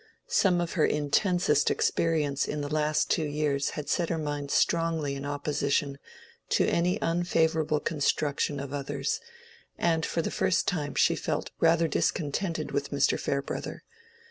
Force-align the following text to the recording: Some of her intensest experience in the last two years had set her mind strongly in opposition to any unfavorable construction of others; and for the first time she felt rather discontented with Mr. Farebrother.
Some 0.25 0.59
of 0.61 0.71
her 0.71 0.83
intensest 0.87 1.69
experience 1.69 2.47
in 2.47 2.61
the 2.61 2.73
last 2.73 3.11
two 3.11 3.23
years 3.27 3.69
had 3.77 3.87
set 3.87 4.09
her 4.09 4.17
mind 4.17 4.49
strongly 4.49 5.13
in 5.13 5.25
opposition 5.25 5.99
to 6.49 6.65
any 6.65 6.99
unfavorable 7.03 7.79
construction 7.79 8.59
of 8.59 8.73
others; 8.73 9.19
and 9.77 10.03
for 10.03 10.23
the 10.23 10.31
first 10.31 10.67
time 10.67 10.95
she 10.95 11.15
felt 11.15 11.51
rather 11.59 11.87
discontented 11.87 12.71
with 12.71 12.89
Mr. 12.89 13.19
Farebrother. 13.19 13.83